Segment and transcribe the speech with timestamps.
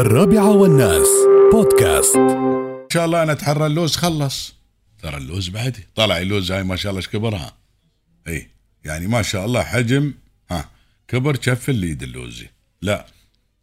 [0.00, 1.08] الرابعة والناس.
[1.52, 2.16] بودكاست.
[2.16, 4.54] إن شاء الله أنا أتحرى اللوز خلص.
[5.02, 5.86] ترى اللوز بعدي.
[5.94, 7.56] طلع اللوز هاي ما شاء الله كبرها؟
[8.28, 8.50] إي
[8.84, 10.14] يعني ما شاء الله حجم.
[10.50, 10.70] ها
[11.08, 12.48] كبر كف اليد اللوزي.
[12.82, 13.06] لا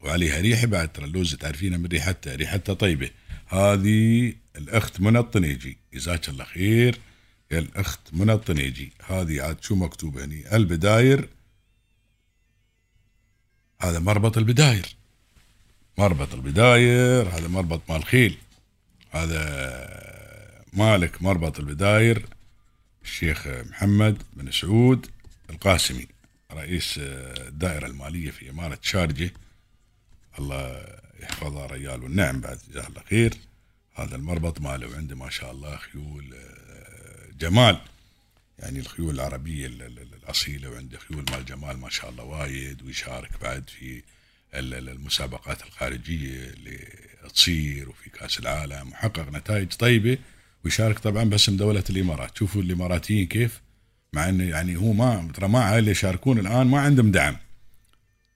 [0.00, 2.34] وعليها ريحة بعد ترى اللوز تعرفينها من ريحتها.
[2.34, 3.10] ريحتها طيبة.
[3.46, 6.98] هذه الأخت منى الطنيجي جزاك الله خير.
[7.50, 11.28] يا الأخت منى الطنيجي هذه عاد شو مكتوب هني؟ البداير.
[13.80, 14.96] هذا مربط البداير.
[15.98, 18.38] مربط البداير هذا مربط مال خيل.
[19.10, 19.42] هذا
[20.72, 22.26] مالك مربط البداير
[23.04, 25.06] الشيخ محمد بن سعود
[25.50, 26.06] القاسمي
[26.52, 29.30] رئيس الدائرة المالية في إمارة شارجة.
[30.38, 30.84] الله
[31.20, 33.34] يحفظها ريال والنعم بعد جزاه الله خير.
[33.94, 37.78] هذا المربط ماله وعنده ما شاء الله خيول آه، جمال.
[38.58, 43.30] يعني الخيول العربية ال- ال- الأصيلة وعنده خيول مال جمال ما شاء الله وايد ويشارك
[43.42, 44.02] بعد في
[44.58, 46.78] المسابقات الخارجية اللي
[47.34, 50.18] تصير وفي كأس العالم وحقق نتائج طيبة
[50.64, 52.38] ويشارك طبعا باسم دولة الإمارات.
[52.38, 53.60] شوفوا الإماراتيين كيف
[54.12, 57.36] مع إنه يعني هو ما ترى ما اللي يشاركون الآن ما عندهم دعم.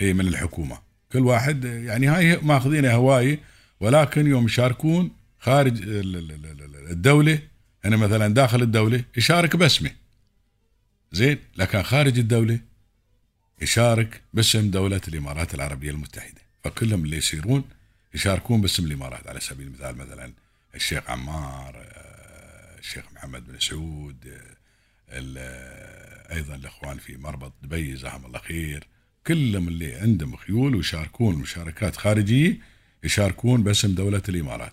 [0.00, 0.78] اي من الحكومة.
[1.12, 3.38] كل واحد يعني هاي ماخذينها هواية
[3.80, 7.38] ولكن يوم يشاركون خارج ال- ال- ال- ال- الدولة
[7.84, 9.90] أنا مثلا داخل الدولة يشارك باسمه.
[11.12, 12.58] زين لكن خارج الدولة
[13.60, 16.40] يشارك باسم دولة الإمارات العربية المتحدة.
[16.64, 17.64] فكلهم اللي يصيرون
[18.14, 19.26] يشاركون باسم الإمارات.
[19.26, 20.32] على سبيل المثال مثلا
[20.74, 24.56] الشيخ عمار آه، الشيخ محمد بن سعود آه،
[25.10, 28.86] ال- أيضا الإخوان في مربط دبي جزاهم الله خير.
[29.26, 32.58] كلهم اللي عندهم خيول ويشاركون مشاركات خارجية
[33.04, 34.72] يشاركون باسم دولة الإمارات.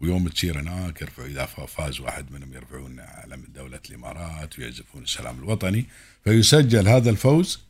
[0.00, 5.86] ويوم تصير هناك يرفعوا فا- فاز واحد منهم يرفعون علم دولة الإمارات ويعزفون السلام الوطني.
[6.24, 7.60] فيسجل هذا الفوز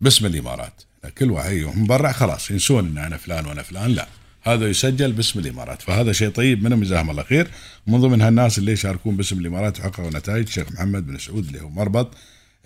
[0.00, 0.82] باسم الإمارات.
[1.18, 4.08] كل واحد يوم برا خلاص ينسون إن أنا فلان وأنا فلان لا.
[4.42, 5.82] هذا يسجل باسم الإمارات.
[5.82, 7.48] فهذا شيء طيب منهم جزاهم الله خير.
[7.86, 10.46] من ضمن هالناس اللي يشاركون باسم الإمارات وحققوا نتائج.
[10.46, 12.14] الشيخ محمد بن سعود اللي هو مربط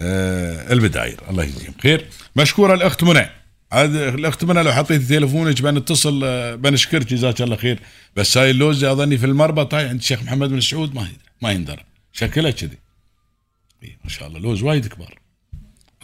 [0.00, 1.20] آه البداير.
[1.30, 2.06] الله يجزيهم خير.
[2.36, 3.30] مشكوره الأخت منى.
[3.72, 7.80] عاد الأخت منى لو حطيت تليفونك بنتصل آه، بنشكرك جزاك الله خير.
[8.16, 11.52] بس هاي اللوزه أظني في المربط هاي عند الشيخ محمد بن سعود ما يدري ما
[11.52, 11.84] يندرى.
[12.12, 12.78] شكلها كذي.
[13.82, 15.23] إي، ما شاء الله لوز وايد كبار.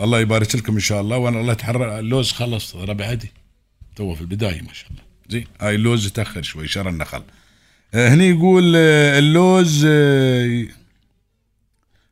[0.00, 1.16] الله يبارك لكم إن شاء الله.
[1.16, 2.76] وأنا الله يتحرى اللوز خلص.
[2.76, 3.32] ربع عادي.
[3.96, 5.02] تو في البداية ما شاء الله.
[5.28, 5.46] زين.
[5.60, 6.68] هاي اللوز تاخر شوي.
[6.68, 7.22] شر النخل.
[7.94, 10.66] آه، هني يقول آه، اللوز آه،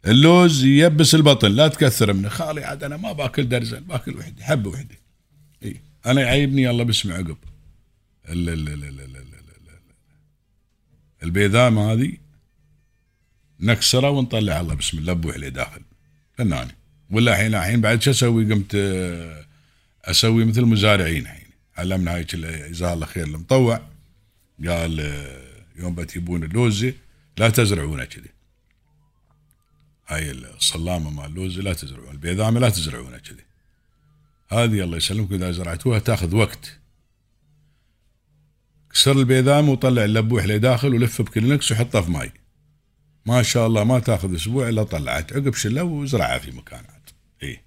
[0.07, 1.53] اللوز يبس البطن.
[1.53, 2.29] لا تكثر منه.
[2.29, 4.45] خالي عاد أنا ما باكل درزن باكل وحدة.
[4.45, 4.97] حبه وحدة.
[5.63, 5.81] إي.
[6.07, 6.71] أنا يعيبني.
[6.71, 7.37] الله بسمع عقب.
[11.23, 12.13] البيذام هذه
[13.61, 15.13] نكسره ونطلع الله بسم الله.
[15.13, 15.83] بوح داخل.
[16.35, 16.78] فناني
[17.11, 19.45] ولا الحين الحين بعد شو أسوي؟ قمت آه،
[20.05, 21.49] أسوي مثل المزارعين الحين.
[21.79, 23.25] علمنا هاي جزاه الله خير.
[23.25, 23.81] المطوع
[24.67, 25.43] قال آه،
[25.77, 26.93] يوم بتجيبون اللوزه
[27.39, 28.31] لا تزرعونها كذي.
[30.07, 32.11] هاي الصلامة مال اللوزه لا تزرعون.
[32.11, 33.45] البيذامة لا تزرعونها كذي.
[34.49, 36.79] هذه الله يسلمكم إذا زرعتوها تأخذ وقت.
[38.93, 42.33] كسر البيذامه وطلع اللبوح لداخل ولف بكلينكس وحطه في ماي.
[43.29, 45.33] ما شاء الله ما تاخذ أسبوع إلا طلعت.
[45.33, 47.11] عقب شلة وزرعها في مكان عاد
[47.43, 47.61] اي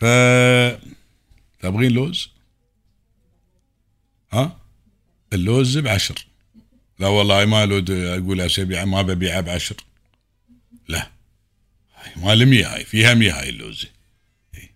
[0.00, 0.04] ف
[1.60, 2.30] تبغين لوز؟
[4.32, 4.56] ها؟
[5.32, 6.26] اللوز بعشر.
[6.98, 9.76] لا والله ما لود أقول أسبيع ما ببيعها بعشر.
[10.88, 11.10] لا.
[11.96, 13.88] هاي مال مية هاي فيها مية هاي اللوزه
[14.54, 14.70] إي.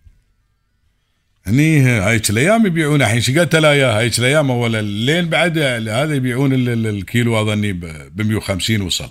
[1.45, 3.21] هني هايك الأيام يبيعون الحين.
[3.21, 8.21] شقتها لا يا هايك الأيام اول الليل بعد هذا يبيعون ال- ال- الكيلو اظني ب
[8.21, 9.09] 150 وصل.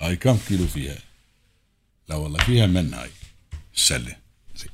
[0.00, 0.98] هاي كم كيلو فيها؟
[2.08, 3.10] لا والله فيها من هاي.
[3.76, 4.16] السله
[4.56, 4.70] زين.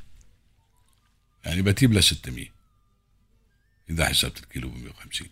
[1.44, 2.46] يعني بتجيب له 600
[3.90, 5.28] إذا حسبت الكيلو ب 150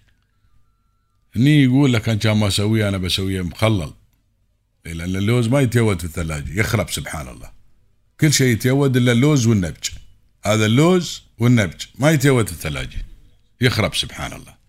[1.36, 3.92] هني يقول لك أنا كان ما اسويه أنا بسويه مخلل.
[4.86, 6.60] إيه، لأن اللوز ما يتيود في الثلاجة.
[6.60, 7.52] يخرب سبحان الله.
[8.20, 9.90] كل شيء يتيود إلا اللوز والنبج.
[10.44, 13.04] هذا اللوز والنبج ما يتيود في الثلاجة.
[13.60, 14.61] يخرب سبحان الله.